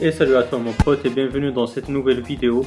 [0.00, 2.64] Et salut à toi mon pote et bienvenue dans cette nouvelle vidéo.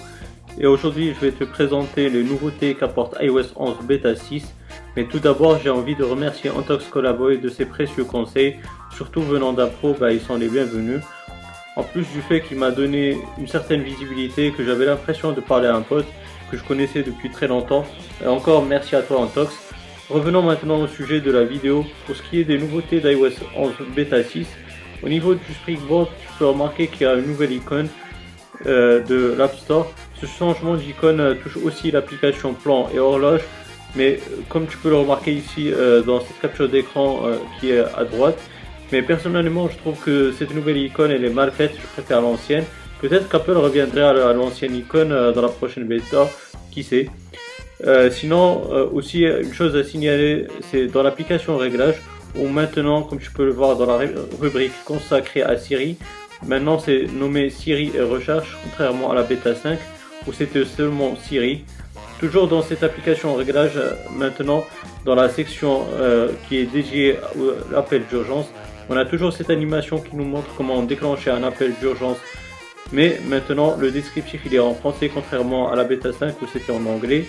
[0.60, 4.54] Et aujourd'hui je vais te présenter les nouveautés qu'apporte iOS 11 Beta 6.
[4.98, 8.58] Mais tout d'abord j'ai envie de remercier Antox Collaboy de ses précieux conseils.
[8.94, 11.00] Surtout venant d'un pro, bah, ils sont les bienvenus.
[11.78, 15.68] En plus du fait qu'il m'a donné une certaine visibilité, que j'avais l'impression de parler
[15.68, 16.08] à un pote
[16.52, 17.86] que je connaissais depuis très longtemps.
[18.22, 19.56] Et encore merci à toi Antox.
[20.10, 21.86] Revenons maintenant au sujet de la vidéo.
[22.06, 24.48] Pour ce qui est des nouveautés d'iOS 11 Beta 6,
[25.04, 27.90] au niveau du Springboard, tu peux remarquer qu'il y a une nouvelle icône
[28.68, 29.92] euh, de l'App Store.
[30.20, 33.42] Ce changement d'icône euh, touche aussi l'application plan et horloge,
[33.96, 35.72] mais euh, comme tu peux le remarquer ici
[36.06, 37.22] dans cette capture d'écran
[37.60, 38.40] qui est à droite,
[38.92, 42.66] mais personnellement je trouve que cette nouvelle icône elle est mal faite, je préfère l'ancienne.
[43.00, 46.30] Peut-être qu'Apple reviendrait à l'ancienne icône dans la prochaine bêta,
[46.70, 47.10] qui sait.
[48.12, 48.62] Sinon,
[48.94, 51.96] aussi une chose à signaler, c'est dans l'application réglage,
[52.36, 54.08] où maintenant, comme tu peux le voir dans la
[54.40, 55.98] rubrique consacrée à Siri,
[56.46, 59.80] maintenant c'est nommé Siri et recherche, contrairement à la bêta 5,
[60.28, 61.64] où c'était seulement Siri.
[62.20, 64.64] Toujours dans cette application réglage, euh, maintenant,
[65.06, 65.86] dans la section
[66.48, 68.46] qui est dédiée à l'appel d'urgence,
[68.90, 72.18] on a toujours cette animation qui nous montre comment déclencher un appel d'urgence
[72.92, 76.74] mais maintenant le descriptif il est en français contrairement à la bêta 5 où c'était
[76.74, 77.26] en anglais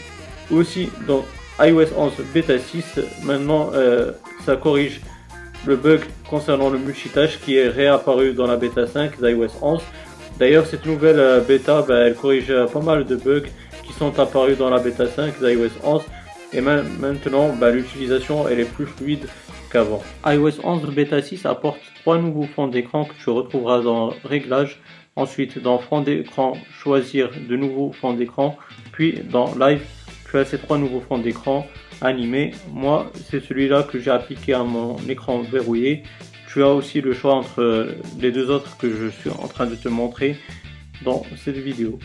[0.53, 1.25] aussi, dans
[1.61, 4.13] iOS 11 Beta 6, maintenant, euh,
[4.45, 5.01] ça corrige
[5.67, 9.81] le bug concernant le multitâche qui est réapparu dans la bêta 5 d'iOS 11.
[10.39, 13.49] D'ailleurs, cette nouvelle euh, bêta, bah, elle corrige euh, pas mal de bugs
[13.85, 16.03] qui sont apparus dans la bêta 5 d'iOS 11.
[16.55, 19.27] Et maintenant, bah, l'utilisation elle est plus fluide
[19.71, 20.03] qu'avant.
[20.27, 24.81] iOS 11 Beta 6 apporte trois nouveaux fonds d'écran que tu retrouveras dans Réglages.
[25.15, 28.57] Ensuite, dans Fond d'écran, choisir de nouveaux fonds d'écran.
[28.93, 29.83] Puis dans Live,
[30.33, 31.67] tu as ces trois nouveaux fonds d'écran
[32.01, 32.53] animés.
[32.73, 36.05] Moi, c'est celui-là que j'ai appliqué à mon écran verrouillé.
[36.49, 37.89] Tu as aussi le choix entre
[38.19, 40.37] les deux autres que je suis en train de te montrer
[41.05, 41.99] dans cette vidéo.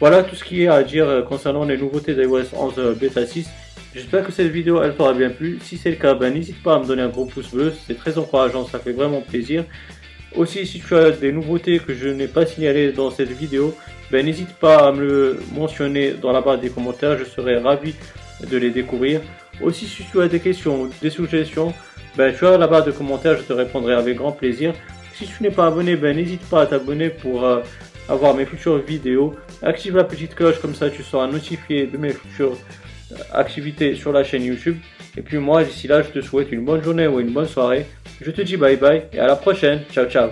[0.00, 3.48] Voilà tout ce qu'il y a à dire concernant les nouveautés d'iOS 11 Beta 6.
[3.94, 5.60] J'espère que cette vidéo elle t'aura bien plu.
[5.62, 7.96] Si c'est le cas, ben, n'hésite pas à me donner un gros pouce bleu, c'est
[7.96, 9.64] très encourageant, ça fait vraiment plaisir.
[10.34, 13.74] Aussi, si tu as des nouveautés que je n'ai pas signalées dans cette vidéo,
[14.10, 17.94] ben, n'hésite pas à me le mentionner dans la barre des commentaires, je serai ravi
[18.50, 19.20] de les découvrir.
[19.60, 21.74] Aussi, si tu as des questions ou des suggestions,
[22.16, 24.74] ben, tu as la barre de commentaires, je te répondrai avec grand plaisir.
[25.14, 27.60] Si tu n'es pas abonné, ben, n'hésite pas à t'abonner pour euh,
[28.08, 29.34] avoir mes futures vidéos.
[29.62, 32.56] Active la petite cloche, comme ça tu seras notifié de mes futures
[33.12, 34.78] euh, activités sur la chaîne YouTube.
[35.16, 37.86] Et puis moi, d'ici là, je te souhaite une bonne journée ou une bonne soirée.
[38.20, 39.80] Je te dis bye bye et à la prochaine.
[39.92, 40.30] Ciao ciao.